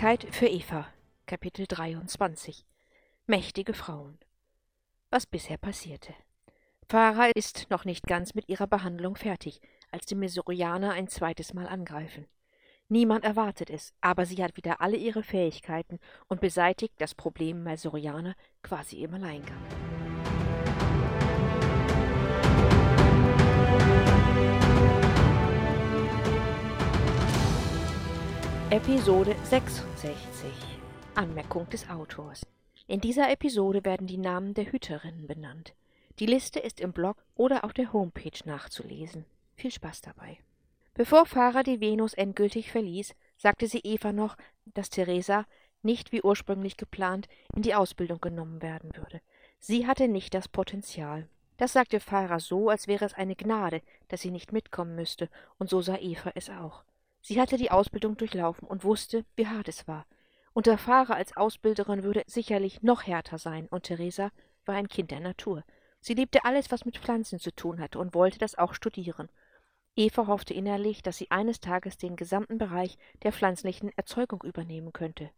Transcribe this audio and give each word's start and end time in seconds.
Ewigkeit 0.00 0.34
für 0.34 0.46
Eva 0.46 0.86
Kapitel 1.26 1.66
23 1.66 2.64
Mächtige 3.26 3.74
Frauen 3.74 4.18
Was 5.10 5.26
bisher 5.26 5.58
passierte 5.58 6.14
Farah 6.88 7.28
ist 7.34 7.66
noch 7.68 7.84
nicht 7.84 8.06
ganz 8.06 8.34
mit 8.34 8.48
ihrer 8.48 8.66
Behandlung 8.66 9.14
fertig, 9.14 9.60
als 9.90 10.06
die 10.06 10.14
Mesorianer 10.14 10.92
ein 10.92 11.06
zweites 11.08 11.52
Mal 11.52 11.68
angreifen. 11.68 12.24
Niemand 12.88 13.26
erwartet 13.26 13.68
es, 13.68 13.92
aber 14.00 14.24
sie 14.24 14.42
hat 14.42 14.56
wieder 14.56 14.80
alle 14.80 14.96
ihre 14.96 15.22
Fähigkeiten 15.22 15.98
und 16.28 16.40
beseitigt 16.40 16.94
das 16.96 17.14
Problem 17.14 17.62
Mesorianer 17.62 18.36
quasi 18.62 19.02
im 19.02 19.12
Alleingang. 19.12 19.99
Episode 28.72 29.34
66 29.46 30.14
Anmerkung 31.16 31.68
des 31.70 31.90
Autors 31.90 32.46
In 32.86 33.00
dieser 33.00 33.28
Episode 33.28 33.84
werden 33.84 34.06
die 34.06 34.16
Namen 34.16 34.54
der 34.54 34.70
Hüterinnen 34.70 35.26
benannt. 35.26 35.74
Die 36.20 36.26
Liste 36.26 36.60
ist 36.60 36.78
im 36.78 36.92
Blog 36.92 37.16
oder 37.34 37.64
auf 37.64 37.72
der 37.72 37.92
Homepage 37.92 38.38
nachzulesen. 38.44 39.24
Viel 39.56 39.72
Spaß 39.72 40.02
dabei. 40.02 40.38
Bevor 40.94 41.26
Farah 41.26 41.64
die 41.64 41.80
Venus 41.80 42.14
endgültig 42.14 42.70
verließ, 42.70 43.16
sagte 43.36 43.66
sie 43.66 43.80
Eva 43.80 44.12
noch, 44.12 44.36
dass 44.66 44.88
Theresa 44.88 45.46
nicht 45.82 46.12
wie 46.12 46.22
ursprünglich 46.22 46.76
geplant 46.76 47.26
in 47.56 47.62
die 47.62 47.74
Ausbildung 47.74 48.20
genommen 48.20 48.62
werden 48.62 48.94
würde. 48.94 49.20
Sie 49.58 49.88
hatte 49.88 50.06
nicht 50.06 50.32
das 50.32 50.46
Potenzial. 50.46 51.26
Das 51.56 51.72
sagte 51.72 51.98
Farah 51.98 52.38
so, 52.38 52.68
als 52.68 52.86
wäre 52.86 53.04
es 53.04 53.14
eine 53.14 53.34
Gnade, 53.34 53.82
dass 54.06 54.20
sie 54.20 54.30
nicht 54.30 54.52
mitkommen 54.52 54.94
müsste, 54.94 55.28
und 55.58 55.68
so 55.68 55.80
sah 55.80 55.96
Eva 55.96 56.30
es 56.36 56.50
auch. 56.50 56.84
Sie 57.22 57.40
hatte 57.40 57.56
die 57.56 57.70
Ausbildung 57.70 58.16
durchlaufen 58.16 58.66
und 58.66 58.84
wusste, 58.84 59.24
wie 59.36 59.46
hart 59.46 59.68
es 59.68 59.86
war. 59.86 60.06
Und 60.52 60.66
der 60.66 60.78
Fahrer 60.78 61.14
als 61.14 61.36
Ausbilderin 61.36 62.02
würde 62.02 62.24
sicherlich 62.26 62.82
noch 62.82 63.06
härter 63.06 63.38
sein, 63.38 63.66
und 63.68 63.84
Theresa 63.84 64.30
war 64.64 64.74
ein 64.74 64.88
Kind 64.88 65.10
der 65.10 65.20
Natur. 65.20 65.64
Sie 66.00 66.14
liebte 66.14 66.44
alles, 66.44 66.70
was 66.70 66.84
mit 66.84 66.98
Pflanzen 66.98 67.38
zu 67.38 67.54
tun 67.54 67.78
hatte, 67.80 67.98
und 67.98 68.14
wollte 68.14 68.38
das 68.38 68.56
auch 68.56 68.74
studieren. 68.74 69.28
Eva 69.96 70.26
hoffte 70.26 70.54
innerlich, 70.54 71.02
dass 71.02 71.18
sie 71.18 71.30
eines 71.30 71.60
Tages 71.60 71.98
den 71.98 72.16
gesamten 72.16 72.58
Bereich 72.58 72.96
der 73.22 73.32
pflanzlichen 73.32 73.90
Erzeugung 73.96 74.42
übernehmen 74.42 74.92
könnte. 74.92 75.30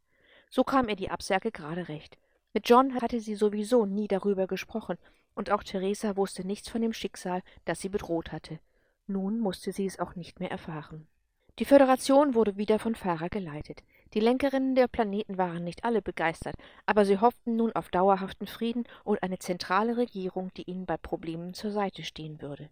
So 0.51 0.63
kam 0.63 0.89
ihr 0.89 0.97
die 0.97 1.11
Absage 1.11 1.51
gerade 1.51 1.89
recht. 1.89 2.17
Mit 2.53 2.69
John 2.69 2.95
hatte 3.01 3.21
sie 3.21 3.35
sowieso 3.35 3.87
nie 3.87 4.09
darüber 4.09 4.47
gesprochen, 4.47 4.99
und 5.35 5.51
auch 5.51 5.63
Theresa 5.63 6.17
wusste 6.17 6.47
nichts 6.47 6.69
von 6.69 6.83
dem 6.83 6.93
Schicksal, 6.93 7.43
das 7.65 7.81
sie 7.81 7.89
bedroht 7.89 8.33
hatte. 8.33 8.61
Nun 9.07 9.41
musste 9.41 9.73
sie 9.73 9.87
es 9.87 9.99
auch 9.99 10.15
nicht 10.15 10.39
mehr 10.41 10.51
erfahren. 10.51 11.09
Die 11.59 11.67
Föderation 11.67 12.35
wurde 12.35 12.57
wieder 12.57 12.79
von 12.79 12.95
Farah 12.95 13.29
geleitet. 13.29 13.83
Die 14.15 14.21
Lenkerinnen 14.21 14.75
der 14.75 14.89
Planeten 14.89 15.37
waren 15.37 15.65
nicht 15.65 15.85
alle 15.85 16.01
begeistert, 16.01 16.57
aber 16.87 17.05
sie 17.05 17.19
hofften 17.19 17.57
nun 17.57 17.73
auf 17.73 17.91
dauerhaften 17.91 18.47
Frieden 18.47 18.85
und 19.05 19.23
eine 19.23 19.39
zentrale 19.39 19.99
Regierung, 19.99 20.51
die 20.55 20.63
ihnen 20.63 20.87
bei 20.87 20.97
Problemen 20.97 21.53
zur 21.53 21.71
Seite 21.71 22.05
stehen 22.05 22.41
würde. 22.41 22.71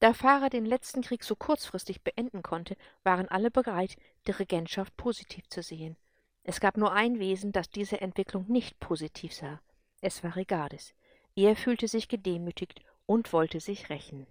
Da 0.00 0.12
Farah 0.12 0.50
den 0.50 0.66
letzten 0.66 1.00
Krieg 1.00 1.24
so 1.24 1.36
kurzfristig 1.36 2.02
beenden 2.02 2.42
konnte, 2.42 2.76
waren 3.02 3.28
alle 3.28 3.50
bereit, 3.50 3.96
die 4.26 4.32
Regentschaft 4.32 4.94
positiv 4.96 5.48
zu 5.48 5.62
sehen. 5.62 5.96
Es 6.42 6.60
gab 6.60 6.76
nur 6.76 6.92
ein 6.92 7.18
Wesen, 7.18 7.52
das 7.52 7.70
diese 7.70 8.00
Entwicklung 8.00 8.46
nicht 8.48 8.78
positiv 8.80 9.32
sah. 9.32 9.60
Es 10.00 10.22
war 10.22 10.36
Regardis. 10.36 10.92
Er 11.34 11.56
fühlte 11.56 11.88
sich 11.88 12.08
gedemütigt 12.08 12.80
und 13.06 13.32
wollte 13.32 13.60
sich 13.60 13.88
rächen. 13.88 14.26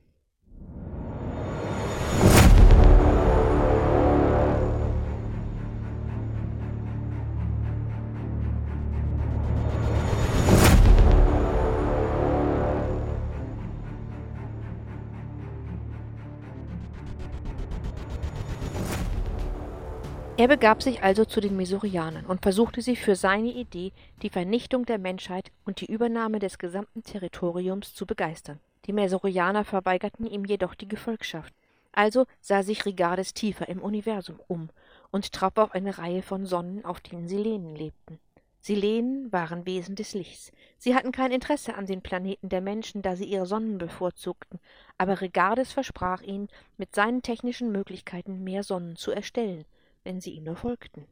Er 20.41 20.47
begab 20.47 20.81
sich 20.81 21.03
also 21.03 21.24
zu 21.24 21.40
den 21.40 21.56
Mesorianern 21.56 22.25
und 22.25 22.41
versuchte 22.41 22.81
sie 22.81 22.96
für 22.96 23.16
seine 23.16 23.52
Idee, 23.52 23.91
die 24.24 24.31
Vernichtung 24.31 24.88
der 24.88 24.97
Menschheit 24.97 25.52
und 25.66 25.81
die 25.81 25.85
Übernahme 25.85 26.40
des 26.40 26.57
gesamten 26.57 27.03
Territoriums 27.03 27.94
zu 27.94 28.07
begeistern. 28.07 28.59
Die 28.88 28.91
Mesorianer 28.91 29.66
verweigerten 29.66 30.25
ihm 30.25 30.44
jedoch 30.44 30.74
die 30.74 30.88
Gefolgschaft. 30.88 31.53
Also 31.91 32.25
sah 32.40 32.63
sich 32.63 32.88
Rigardes 32.88 33.35
tiefer 33.35 33.69
im 33.69 33.84
Universum 33.84 34.40
um 34.47 34.72
und 35.12 35.31
traf 35.31 35.57
auf 35.57 35.75
eine 35.75 36.00
Reihe 36.00 36.24
von 36.24 36.47
Sonnen, 36.47 36.84
auf 36.85 37.01
denen 37.01 37.28
Silenen 37.28 37.75
lebten. 37.75 38.18
Silenen 38.62 39.31
waren 39.31 39.68
Wesen 39.68 39.94
des 39.94 40.16
Lichts. 40.16 40.51
Sie 40.80 40.96
hatten 40.96 41.12
kein 41.12 41.31
Interesse 41.31 41.75
an 41.75 41.85
den 41.85 42.01
Planeten 42.01 42.50
der 42.50 42.62
Menschen, 42.62 43.03
da 43.03 43.16
sie 43.16 43.25
ihre 43.25 43.46
Sonnen 43.46 43.78
bevorzugten, 43.78 44.59
aber 44.97 45.22
Regardes 45.22 45.72
versprach 45.72 46.24
ihnen, 46.24 46.47
mit 46.78 46.96
seinen 46.96 47.22
technischen 47.22 47.72
Möglichkeiten 47.72 48.44
mehr 48.44 48.63
Sonnen 48.63 48.96
zu 48.96 49.12
erstellen– 49.12 49.66
wenn 50.03 50.22
sie 50.22 50.31
ihm 50.31 50.44
nur 50.44 50.56
folgten. 50.56 51.07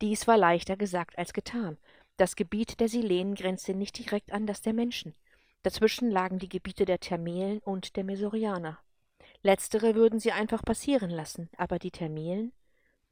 Dies 0.00 0.26
war 0.26 0.36
leichter 0.36 0.76
gesagt 0.76 1.18
als 1.18 1.32
getan. 1.32 1.78
Das 2.16 2.36
Gebiet 2.36 2.80
der 2.80 2.88
Silenen 2.88 3.34
grenzte 3.34 3.74
nicht 3.74 3.98
direkt 3.98 4.32
an 4.32 4.46
das 4.46 4.60
der 4.60 4.72
Menschen. 4.72 5.14
Dazwischen 5.62 6.10
lagen 6.10 6.38
die 6.38 6.48
Gebiete 6.48 6.84
der 6.84 7.00
Thermelen 7.00 7.58
und 7.60 7.96
der 7.96 8.04
Mesorianer. 8.04 8.78
Letztere 9.42 9.94
würden 9.94 10.20
sie 10.20 10.32
einfach 10.32 10.62
passieren 10.62 11.10
lassen, 11.10 11.48
aber 11.56 11.78
die 11.78 11.90
Thermelen? 11.90 12.52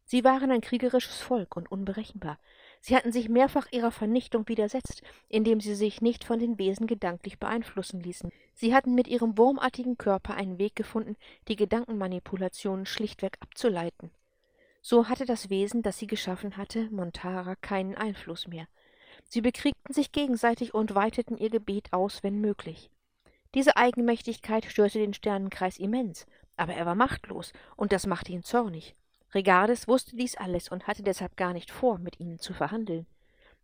Sie 0.05 0.25
waren 0.25 0.51
ein 0.51 0.61
kriegerisches 0.61 1.19
Volk 1.21 1.57
und 1.57 1.71
unberechenbar. 1.71 2.39
Sie 2.81 2.97
hatten 2.97 3.13
sich 3.13 3.29
mehrfach 3.29 3.71
ihrer 3.71 3.91
Vernichtung 3.91 4.49
widersetzt, 4.49 5.03
indem 5.29 5.61
sie 5.61 5.75
sich 5.75 6.01
nicht 6.01 6.25
von 6.25 6.39
den 6.39 6.59
Wesen 6.59 6.87
gedanklich 6.87 7.39
beeinflussen 7.39 8.01
ließen. 8.01 8.31
Sie 8.55 8.75
hatten 8.75 8.95
mit 8.95 9.09
ihrem 9.09 9.39
wurmartigen 9.39 9.97
Körper 9.97 10.35
einen 10.35 10.59
Weg 10.59 10.77
gefunden, 10.77 11.17
die 11.49 11.57
Gedankenmanipulationen 11.57 12.87
schlichtweg 12.87 13.39
abzuleiten. 13.41 14.11
So 14.85 15.09
hatte 15.09 15.25
das 15.25 15.49
Wesen, 15.49 15.83
das 15.83 15.99
sie 15.99 16.09
geschaffen 16.09 16.57
hatte, 16.57 16.91
Montara, 16.91 17.55
keinen 17.55 17.95
Einfluss 17.95 18.49
mehr. 18.49 18.67
Sie 19.29 19.41
bekriegten 19.41 19.95
sich 19.95 20.11
gegenseitig 20.11 20.75
und 20.75 20.97
weiteten 20.97 21.39
ihr 21.39 21.51
Gebiet 21.51 21.93
aus, 21.93 22.25
wenn 22.25 22.41
möglich. 22.41 22.91
Diese 23.55 23.77
Eigenmächtigkeit 23.77 24.65
störte 24.65 24.99
den 24.99 25.15
Sternenkreis 25.15 25.79
immens, 25.79 26.27
aber 26.57 26.75
er 26.75 26.85
war 26.85 26.97
machtlos, 26.97 27.53
und 27.77 27.93
das 27.93 28.09
machte 28.09 28.33
ihn 28.33 28.43
zornig. 28.43 28.97
Regardes 29.33 29.87
wusste 29.87 30.17
dies 30.17 30.37
alles 30.37 30.69
und 30.69 30.89
hatte 30.89 31.05
deshalb 31.05 31.37
gar 31.37 31.53
nicht 31.53 31.71
vor, 31.71 31.99
mit 31.99 32.19
ihnen 32.19 32.41
zu 32.41 32.53
verhandeln. 32.53 33.07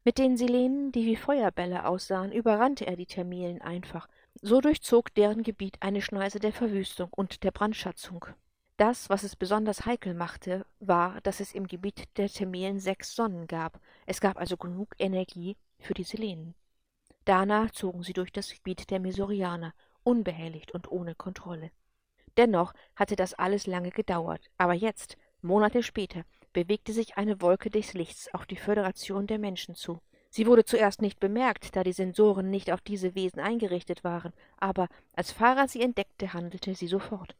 Mit 0.05 0.19
den 0.19 0.37
Silenen, 0.37 0.93
die 0.93 1.05
wie 1.05 1.17
Feuerbälle 1.17 1.85
aussahen, 1.85 2.31
überrannte 2.31 2.87
er 2.87 2.97
die 2.97 3.07
Thermilen 3.07 3.61
einfach. 3.61 4.09
So 4.41 4.61
durchzog 4.61 5.13
deren 5.15 5.43
Gebiet 5.43 5.79
eine 5.81 6.01
Schneise 6.01 6.39
der 6.39 6.53
Verwüstung 6.53 7.09
und 7.11 7.43
der 7.43 7.51
Brandschatzung. 7.51 8.25
Das, 8.79 9.11
was 9.11 9.25
es 9.25 9.35
besonders 9.35 9.87
heikel 9.87 10.15
machte, 10.15 10.65
war, 10.79 11.21
dass 11.23 11.41
es 11.41 11.53
im 11.53 11.67
Gebiet 11.67 12.17
der 12.17 12.29
Thermelen 12.29 12.79
sechs 12.79 13.13
Sonnen 13.13 13.49
gab. 13.49 13.81
Es 14.07 14.21
gab 14.21 14.37
also 14.37 14.57
genug 14.57 14.95
Energie 15.01 15.57
für 15.81 15.95
die 15.95 16.05
Selenen. 16.05 16.55
Danach 17.25 17.73
zogen 17.73 18.05
sie 18.05 18.13
durch 18.13 18.31
das 18.31 18.51
Gebiet 18.51 18.89
der 18.93 19.01
Mesorianer, 19.01 19.75
unbehelligt 20.05 20.71
und 20.71 20.93
ohne 20.93 21.17
Kontrolle. 21.17 21.73
Dennoch 22.37 22.73
hatte 22.95 23.17
das 23.17 23.35
alles 23.35 23.67
lange 23.67 23.91
gedauert, 23.91 24.49
aber 24.59 24.75
jetzt, 24.75 25.17
Monate 25.43 25.83
später, 25.83 26.23
bewegte 26.53 26.93
sich 26.93 27.17
eine 27.17 27.41
Wolke 27.43 27.71
des 27.71 27.95
Lichts 27.95 28.33
auf 28.33 28.47
die 28.47 28.55
Föderation 28.55 29.27
der 29.27 29.41
Menschen 29.41 29.75
zu. 29.75 29.99
Sie 30.31 30.47
wurde 30.47 30.65
zuerst 30.65 31.03
nicht 31.03 31.19
bemerkt, 31.19 31.75
da 31.75 31.83
die 31.83 31.93
Sensoren 31.93 32.49
nicht 32.49 32.71
auf 32.71 32.81
diese 32.81 33.17
Wesen 33.17 33.41
eingerichtet 33.41 34.05
waren, 34.05 34.33
aber 34.57 34.87
als 35.15 35.33
Fahrer 35.33 35.67
sie 35.67 35.83
entdeckte, 35.83 36.33
handelte 36.33 36.77
sie 36.77 36.87
sofort. 36.87 37.35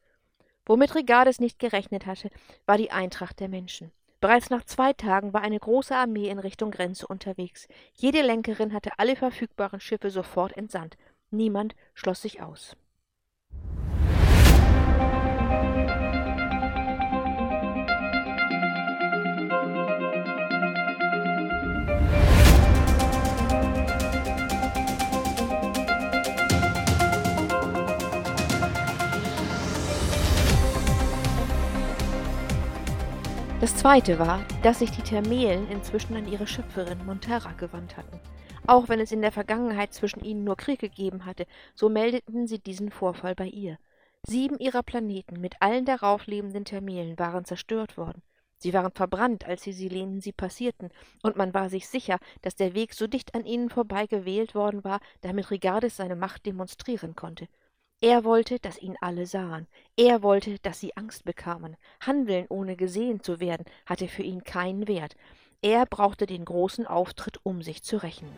Womit 0.69 0.95
Rigardes 0.95 1.41
nicht 1.41 1.59
gerechnet 1.59 2.05
hatte, 2.05 2.29
war 2.67 2.77
die 2.77 2.91
Eintracht 2.91 3.41
der 3.41 3.49
Menschen. 3.49 3.91
Bereits 4.21 4.51
nach 4.51 4.65
zwei 4.65 4.93
Tagen 4.93 5.33
war 5.33 5.41
eine 5.41 5.59
große 5.59 5.97
Armee 5.97 6.29
in 6.29 6.39
Richtung 6.39 6.71
Grenze 6.71 7.07
unterwegs. 7.07 7.69
Jede 7.95 8.21
Lenkerin 8.21 8.75
hatte 8.75 8.91
alle 8.99 9.17
verfügbaren 9.17 9.81
Schiffe 9.81 10.11
sofort 10.11 10.55
entsandt. 10.59 10.99
Niemand 11.31 11.75
schloss 11.95 12.21
sich 12.21 12.43
aus. 12.43 12.77
Das 33.61 33.77
zweite 33.77 34.21
war, 34.21 34.47
dass 34.63 34.79
sich 34.79 34.93
die 34.93 35.03
Thermelen 35.03 35.69
inzwischen 35.69 36.15
an 36.15 36.31
ihre 36.31 36.47
Schöpferin 36.47 37.05
Montera 37.05 37.51
gewandt 37.55 37.97
hatten. 37.97 38.21
Auch 38.69 38.89
wenn 38.89 39.01
es 39.01 39.11
in 39.11 39.21
der 39.21 39.33
Vergangenheit 39.33 39.93
zwischen 39.93 40.23
ihnen 40.23 40.45
nur 40.45 40.57
Krieg 40.57 40.79
gegeben 40.79 41.25
hatte, 41.25 41.45
so 41.75 41.89
meldeten 41.89 42.47
sie 42.47 42.61
diesen 42.61 42.93
Vorfall 42.93 43.35
bei 43.35 43.47
ihr. 43.47 43.77
Sieben 44.25 44.61
ihrer 44.61 44.85
Planeten 44.85 45.41
mit 45.41 45.57
allen 45.61 45.85
darauf 45.85 46.29
lebenden 46.29 46.67
Thermelen 46.67 47.19
waren 47.19 47.45
zerstört 47.45 47.97
worden. 47.97 48.23
Sie 48.59 48.73
waren 48.75 48.93
verbrannt, 48.93 49.45
als 49.45 49.63
die 49.63 49.73
Silenen 49.73 50.21
sie 50.21 50.33
passierten, 50.33 50.91
und 51.25 51.37
man 51.37 51.53
war 51.53 51.69
sich 51.69 51.89
sicher, 51.89 52.21
dass 52.43 52.55
der 52.55 52.75
Weg 52.75 52.95
so 52.95 53.09
dicht 53.09 53.35
an 53.35 53.45
ihnen 53.45 53.71
vorbei 53.71 54.07
gewählt 54.07 54.55
worden 54.55 54.85
war, 54.85 55.01
damit 55.21 55.51
Rigardes 55.51 55.97
seine 55.97 56.17
Macht 56.17 56.47
demonstrieren 56.47 57.17
konnte. 57.17 57.49
Er 58.01 58.23
wollte, 58.23 58.61
dass 58.61 58.79
ihn 58.81 58.97
alle 59.01 59.27
sahen. 59.27 59.67
Er 59.97 60.23
wollte, 60.23 60.61
dass 60.61 60.79
sie 60.79 60.97
Angst 60.97 61.25
bekamen. 61.25 61.77
Handeln, 61.99 62.47
ohne 62.49 62.77
gesehen 62.77 63.25
zu 63.25 63.41
werden, 63.41 63.65
hatte 63.87 64.07
für 64.07 64.23
ihn 64.23 64.45
keinen 64.45 64.87
Wert. 64.87 65.17
Er 65.63 65.85
brauchte 65.85 66.27
den 66.27 66.45
großen 66.45 66.87
Auftritt, 66.87 67.41
um 67.43 67.61
sich 67.61 67.83
zu 67.83 68.01
rächen. 68.01 68.29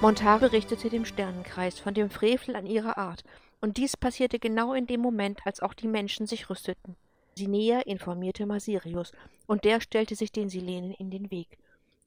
Montare 0.00 0.50
richtete 0.50 0.90
dem 0.90 1.04
Sternenkreis 1.04 1.78
von 1.78 1.94
dem 1.94 2.10
Frevel 2.10 2.56
an 2.56 2.66
ihrer 2.66 2.98
Art 2.98 3.22
und 3.62 3.78
dies 3.78 3.96
passierte 3.96 4.38
genau 4.38 4.74
in 4.74 4.86
dem 4.86 5.00
Moment, 5.00 5.46
als 5.46 5.60
auch 5.60 5.72
die 5.72 5.88
Menschen 5.88 6.26
sich 6.26 6.50
rüsteten. 6.50 6.96
Sinea 7.34 7.80
informierte 7.80 8.44
Masirius, 8.44 9.12
und 9.46 9.64
der 9.64 9.80
stellte 9.80 10.16
sich 10.16 10.32
den 10.32 10.50
Silenen 10.50 10.92
in 10.92 11.10
den 11.10 11.30
Weg. 11.30 11.56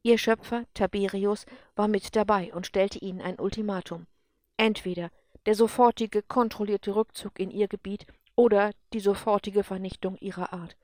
Ihr 0.04 0.20
Schöpfer, 0.20 0.66
Tiberius, 0.76 1.48
war 1.76 1.88
mit 1.88 2.16
dabei 2.16 2.54
und 2.54 2.68
stellte 2.68 3.00
ihnen 3.00 3.22
ein 3.22 3.40
Ultimatum. 3.40 4.06
Entweder 4.58 5.10
der 5.46 5.56
sofortige, 5.56 6.22
kontrollierte 6.22 6.96
Rückzug 6.96 7.40
in 7.40 7.50
ihr 7.50 7.68
Gebiet 7.68 8.06
oder 8.36 8.72
die 8.94 9.00
sofortige 9.00 9.64
Vernichtung 9.64 10.18
ihrer 10.18 10.54
Art. 10.54 10.76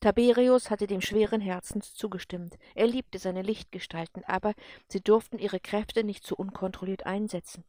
Tiberius 0.00 0.70
hatte 0.70 0.86
dem 0.86 1.00
schweren 1.00 1.40
Herzens 1.40 1.94
zugestimmt. 1.94 2.58
Er 2.74 2.86
liebte 2.86 3.18
seine 3.18 3.42
Lichtgestalten, 3.42 4.24
aber 4.24 4.54
sie 4.88 5.00
durften 5.00 5.38
ihre 5.38 5.60
Kräfte 5.60 6.04
nicht 6.04 6.24
zu 6.24 6.34
so 6.34 6.36
unkontrolliert 6.36 7.06
einsetzen. 7.06 7.64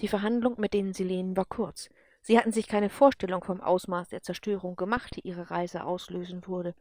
Die 0.00 0.08
Verhandlung 0.08 0.54
mit 0.58 0.74
den 0.74 0.92
Silenen 0.92 1.36
war 1.36 1.46
kurz. 1.46 1.88
Sie 2.20 2.38
hatten 2.38 2.52
sich 2.52 2.68
keine 2.68 2.90
Vorstellung 2.90 3.42
vom 3.42 3.60
Ausmaß 3.60 4.08
der 4.08 4.22
Zerstörung 4.22 4.76
gemacht, 4.76 5.16
die 5.16 5.26
ihre 5.26 5.50
Reise 5.50 5.84
auslösen 5.84 6.46
würde. 6.46 6.74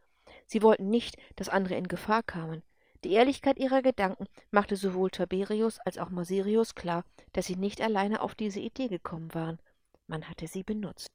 Sie 0.47 0.62
wollten 0.62 0.89
nicht, 0.89 1.17
dass 1.35 1.50
andere 1.50 1.75
in 1.75 1.88
Gefahr 1.88 2.23
kamen. 2.23 2.63
Die 3.03 3.13
Ehrlichkeit 3.13 3.57
ihrer 3.57 3.81
Gedanken 3.81 4.25
machte 4.50 4.75
sowohl 4.75 5.12
Tiberius 5.12 5.79
als 5.79 5.97
auch 5.97 6.09
Masirius 6.09 6.73
klar, 6.75 7.06
dass 7.33 7.45
sie 7.45 7.56
nicht 7.56 7.79
alleine 7.79 8.21
auf 8.21 8.35
diese 8.35 8.59
Idee 8.59 8.88
gekommen 8.88 9.33
waren. 9.33 9.59
Man 10.07 10.27
hatte 10.27 10.47
sie 10.47 10.63
benutzt. 10.63 11.07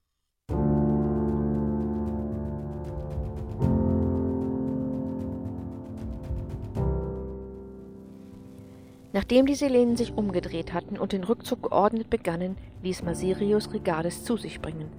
Nachdem 9.31 9.47
die 9.47 9.55
Silenen 9.55 9.97
sich 9.97 10.17
umgedreht 10.17 10.73
hatten 10.73 10.99
und 10.99 11.12
den 11.12 11.23
Rückzug 11.23 11.62
geordnet 11.62 12.11
begannen, 12.11 12.56
ließ 12.82 13.05
Masirius 13.05 13.73
Rigardes 13.73 14.25
zu 14.25 14.37
sich 14.37 14.61
bringen. 14.61 14.91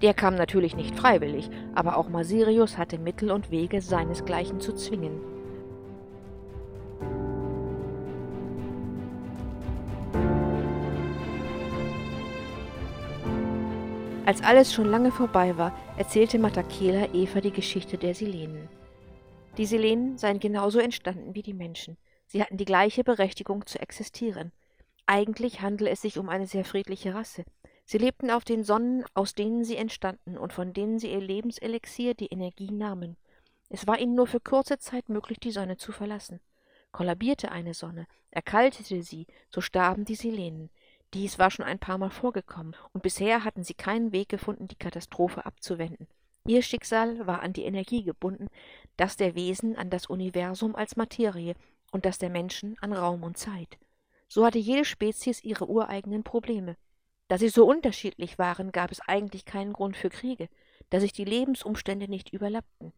Der 0.00 0.14
kam 0.14 0.36
natürlich 0.36 0.76
nicht 0.76 0.94
freiwillig, 0.94 1.50
aber 1.74 1.96
auch 1.96 2.08
Masirius 2.08 2.78
hatte 2.78 2.98
Mittel 2.98 3.32
und 3.32 3.50
Wege, 3.50 3.82
seinesgleichen 3.82 4.60
zu 4.60 4.74
zwingen. 4.74 5.18
Als 14.24 14.40
alles 14.44 14.72
schon 14.72 14.86
lange 14.86 15.10
vorbei 15.10 15.58
war, 15.58 15.76
erzählte 15.96 16.38
Matakela 16.38 17.12
Eva 17.12 17.40
die 17.40 17.50
Geschichte 17.50 17.98
der 17.98 18.14
Silenen. 18.14 18.68
Die 19.58 19.66
Silenen 19.66 20.16
seien 20.16 20.38
genauso 20.38 20.78
entstanden 20.78 21.34
wie 21.34 21.42
die 21.42 21.54
Menschen– 21.54 21.96
Sie 22.30 22.40
hatten 22.40 22.58
die 22.58 22.64
gleiche 22.64 23.02
Berechtigung 23.02 23.66
zu 23.66 23.80
existieren. 23.80 24.52
Eigentlich 25.04 25.62
handele 25.62 25.90
es 25.90 26.00
sich 26.00 26.16
um 26.16 26.28
eine 26.28 26.46
sehr 26.46 26.64
friedliche 26.64 27.12
Rasse. 27.12 27.44
Sie 27.84 27.98
lebten 27.98 28.30
auf 28.30 28.44
den 28.44 28.62
Sonnen, 28.62 29.04
aus 29.14 29.34
denen 29.34 29.64
sie 29.64 29.74
entstanden 29.74 30.38
und 30.38 30.52
von 30.52 30.72
denen 30.72 31.00
sie 31.00 31.10
ihr 31.10 31.20
Lebenselixier, 31.20 32.14
die 32.14 32.28
Energie, 32.28 32.70
nahmen. 32.70 33.16
Es 33.68 33.88
war 33.88 33.98
ihnen 33.98 34.14
nur 34.14 34.28
für 34.28 34.38
kurze 34.38 34.78
Zeit 34.78 35.08
möglich, 35.08 35.40
die 35.40 35.50
Sonne 35.50 35.76
zu 35.76 35.90
verlassen. 35.90 36.38
Kollabierte 36.92 37.50
eine 37.50 37.74
Sonne, 37.74 38.06
erkaltete 38.30 39.02
sie, 39.02 39.26
so 39.48 39.60
starben 39.60 40.04
die 40.04 40.14
Silenen. 40.14 40.70
Dies 41.12 41.40
war 41.40 41.50
schon 41.50 41.64
ein 41.64 41.80
paar 41.80 41.98
Mal 41.98 42.10
vorgekommen, 42.10 42.76
und 42.92 43.02
bisher 43.02 43.42
hatten 43.42 43.64
sie 43.64 43.74
keinen 43.74 44.12
Weg 44.12 44.28
gefunden, 44.28 44.68
die 44.68 44.76
Katastrophe 44.76 45.44
abzuwenden. 45.46 46.06
Ihr 46.46 46.62
Schicksal 46.62 47.26
war 47.26 47.42
an 47.42 47.52
die 47.52 47.64
Energie 47.64 48.04
gebunden, 48.04 48.46
das 48.96 49.16
der 49.16 49.34
Wesen 49.34 49.76
an 49.76 49.90
das 49.90 50.06
Universum 50.06 50.76
als 50.76 50.94
Materie, 50.94 51.54
und 51.90 52.04
das 52.04 52.18
der 52.18 52.30
Menschen 52.30 52.76
an 52.80 52.92
Raum 52.92 53.22
und 53.22 53.36
Zeit. 53.36 53.78
So 54.28 54.44
hatte 54.44 54.58
jede 54.58 54.84
Spezies 54.84 55.42
ihre 55.42 55.68
ureigenen 55.68 56.22
Probleme. 56.22 56.76
Da 57.28 57.38
sie 57.38 57.48
so 57.48 57.66
unterschiedlich 57.66 58.38
waren, 58.38 58.72
gab 58.72 58.90
es 58.90 59.00
eigentlich 59.00 59.44
keinen 59.44 59.72
Grund 59.72 59.96
für 59.96 60.08
Kriege, 60.08 60.48
da 60.90 61.00
sich 61.00 61.12
die 61.12 61.24
Lebensumstände 61.24 62.08
nicht 62.08 62.32
überlappten. 62.32 62.92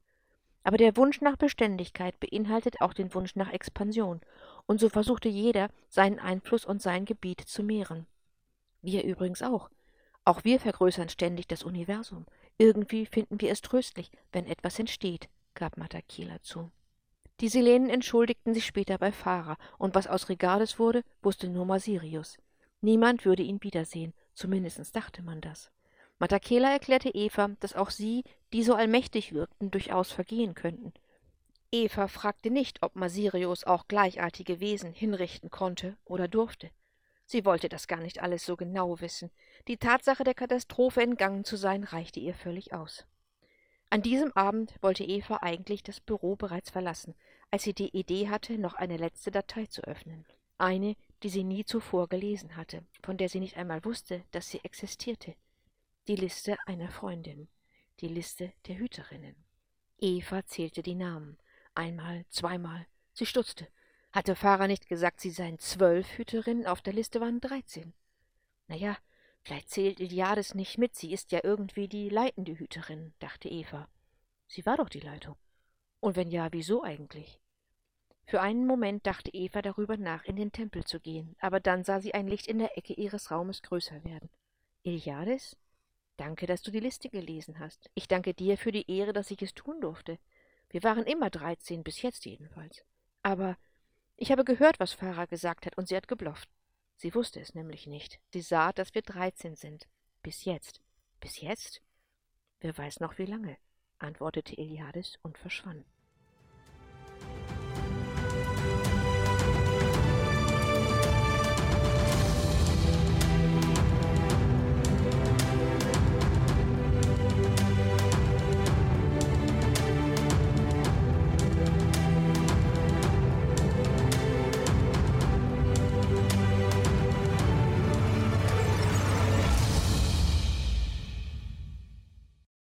Aber 0.64 0.76
der 0.76 0.96
Wunsch 0.96 1.20
nach 1.20 1.36
Beständigkeit 1.36 2.18
beinhaltet 2.20 2.80
auch 2.80 2.94
den 2.94 3.12
Wunsch 3.14 3.34
nach 3.34 3.52
Expansion, 3.52 4.20
und 4.66 4.78
so 4.80 4.88
versuchte 4.88 5.28
jeder, 5.28 5.70
seinen 5.88 6.18
Einfluss 6.18 6.64
und 6.64 6.80
sein 6.80 7.04
Gebiet 7.04 7.40
zu 7.40 7.62
mehren. 7.62 8.06
Wir 8.80 9.04
übrigens 9.04 9.42
auch. 9.42 9.70
Auch 10.24 10.44
wir 10.44 10.60
vergrößern 10.60 11.08
ständig 11.08 11.48
das 11.48 11.64
Universum. 11.64 12.26
Irgendwie 12.58 13.06
finden 13.06 13.40
wir 13.40 13.50
es 13.50 13.60
tröstlich, 13.60 14.10
wenn 14.30 14.46
etwas 14.46 14.78
entsteht, 14.78 15.28
gab 15.54 15.76
Matakila 15.76 16.40
zu. 16.42 16.70
Die 17.42 17.48
Silenen 17.48 17.90
entschuldigten 17.90 18.54
sich 18.54 18.64
später 18.64 18.98
bei 18.98 19.10
Farah, 19.10 19.58
und 19.76 19.96
was 19.96 20.06
aus 20.06 20.28
Rigardes 20.28 20.78
wurde, 20.78 21.02
wusste 21.22 21.48
nur 21.48 21.66
Masirius. 21.66 22.38
Niemand 22.80 23.24
würde 23.24 23.42
ihn 23.42 23.60
wiedersehen, 23.64 24.14
zumindest 24.32 24.94
dachte 24.94 25.24
man 25.24 25.40
das. 25.40 25.72
Matakela 26.20 26.70
erklärte 26.70 27.08
Eva, 27.08 27.50
dass 27.58 27.74
auch 27.74 27.90
sie, 27.90 28.22
die 28.52 28.62
so 28.62 28.74
allmächtig 28.74 29.32
wirkten, 29.32 29.72
durchaus 29.72 30.12
vergehen 30.12 30.54
könnten. 30.54 30.92
Eva 31.72 32.06
fragte 32.06 32.48
nicht, 32.48 32.80
ob 32.84 32.94
Masirius 32.94 33.64
auch 33.64 33.88
gleichartige 33.88 34.60
Wesen 34.60 34.92
hinrichten 34.92 35.50
konnte 35.50 35.96
oder 36.04 36.28
durfte. 36.28 36.70
Sie 37.26 37.44
wollte 37.44 37.68
das 37.68 37.88
gar 37.88 38.00
nicht 38.00 38.22
alles 38.22 38.46
so 38.46 38.56
genau 38.56 39.00
wissen. 39.00 39.32
Die 39.66 39.78
Tatsache 39.78 40.22
der 40.22 40.34
Katastrophe 40.34 41.02
entgangen 41.02 41.44
zu 41.44 41.56
sein, 41.56 41.82
reichte 41.82 42.20
ihr 42.20 42.34
völlig 42.34 42.72
aus. 42.72 43.04
An 43.92 44.00
diesem 44.00 44.32
Abend 44.32 44.72
wollte 44.80 45.04
Eva 45.04 45.40
eigentlich 45.42 45.82
das 45.82 46.00
Büro 46.00 46.34
bereits 46.34 46.70
verlassen, 46.70 47.14
als 47.50 47.64
sie 47.64 47.74
die 47.74 47.94
Idee 47.94 48.30
hatte, 48.30 48.56
noch 48.56 48.72
eine 48.72 48.96
letzte 48.96 49.30
Datei 49.30 49.66
zu 49.66 49.82
öffnen. 49.82 50.24
Eine, 50.56 50.96
die 51.22 51.28
sie 51.28 51.44
nie 51.44 51.66
zuvor 51.66 52.08
gelesen 52.08 52.56
hatte, 52.56 52.86
von 53.02 53.18
der 53.18 53.28
sie 53.28 53.38
nicht 53.38 53.58
einmal 53.58 53.84
wusste, 53.84 54.24
dass 54.30 54.48
sie 54.48 54.64
existierte. 54.64 55.34
Die 56.08 56.16
Liste 56.16 56.56
einer 56.64 56.88
Freundin, 56.88 57.48
die 58.00 58.08
Liste 58.08 58.54
der 58.66 58.78
Hüterinnen. 58.78 59.36
Eva 59.98 60.42
zählte 60.46 60.82
die 60.82 60.94
Namen. 60.94 61.36
Einmal, 61.74 62.24
zweimal. 62.30 62.86
Sie 63.12 63.26
stutzte. 63.26 63.68
Hatte 64.10 64.36
Farah 64.36 64.68
nicht 64.68 64.88
gesagt, 64.88 65.20
sie 65.20 65.28
seien 65.28 65.58
zwölf 65.58 66.16
Hüterinnen, 66.16 66.66
auf 66.66 66.80
der 66.80 66.94
Liste 66.94 67.20
waren 67.20 67.42
dreizehn. 67.42 67.92
Na 68.68 68.74
ja, 68.74 68.96
Vielleicht 69.44 69.70
zählt 69.70 70.00
Iliades 70.00 70.54
nicht 70.54 70.78
mit, 70.78 70.94
sie 70.94 71.12
ist 71.12 71.32
ja 71.32 71.40
irgendwie 71.42 71.88
die 71.88 72.08
leitende 72.08 72.58
Hüterin, 72.58 73.12
dachte 73.18 73.48
Eva. 73.48 73.88
Sie 74.46 74.64
war 74.66 74.76
doch 74.76 74.88
die 74.88 75.00
Leitung. 75.00 75.36
Und 76.00 76.16
wenn 76.16 76.30
ja, 76.30 76.48
wieso 76.52 76.82
eigentlich? 76.82 77.40
Für 78.24 78.40
einen 78.40 78.66
Moment 78.66 79.06
dachte 79.06 79.32
Eva 79.32 79.62
darüber 79.62 79.96
nach, 79.96 80.24
in 80.24 80.36
den 80.36 80.52
Tempel 80.52 80.84
zu 80.84 81.00
gehen, 81.00 81.34
aber 81.40 81.58
dann 81.58 81.84
sah 81.84 82.00
sie 82.00 82.14
ein 82.14 82.28
Licht 82.28 82.46
in 82.46 82.58
der 82.58 82.78
Ecke 82.78 82.94
ihres 82.94 83.30
Raumes 83.30 83.62
größer 83.62 84.04
werden. 84.04 84.30
Iliades? 84.84 85.56
Danke, 86.16 86.46
dass 86.46 86.62
du 86.62 86.70
die 86.70 86.80
Liste 86.80 87.08
gelesen 87.08 87.58
hast. 87.58 87.90
Ich 87.94 88.06
danke 88.06 88.34
dir 88.34 88.56
für 88.56 88.70
die 88.70 88.88
Ehre, 88.90 89.12
dass 89.12 89.30
ich 89.30 89.42
es 89.42 89.54
tun 89.54 89.80
durfte. 89.80 90.18
Wir 90.70 90.82
waren 90.84 91.04
immer 91.04 91.30
dreizehn, 91.30 91.82
bis 91.82 92.02
jetzt 92.02 92.24
jedenfalls. 92.24 92.84
Aber 93.22 93.56
ich 94.16 94.30
habe 94.30 94.44
gehört, 94.44 94.78
was 94.78 94.92
Farah 94.92 95.24
gesagt 95.24 95.66
hat, 95.66 95.76
und 95.76 95.88
sie 95.88 95.96
hat 95.96 96.08
geblufft. 96.08 96.48
Sie 96.96 97.14
wusste 97.14 97.40
es 97.40 97.54
nämlich 97.54 97.86
nicht. 97.86 98.20
Sie 98.32 98.42
sah, 98.42 98.72
dass 98.72 98.94
wir 98.94 99.02
dreizehn 99.02 99.56
sind. 99.56 99.88
Bis 100.22 100.44
jetzt. 100.44 100.80
Bis 101.20 101.40
jetzt? 101.40 101.82
Wer 102.60 102.76
weiß 102.76 103.00
noch 103.00 103.18
wie 103.18 103.26
lange, 103.26 103.56
antwortete 103.98 104.56
Eliades 104.56 105.18
und 105.22 105.36
verschwand. 105.38 105.84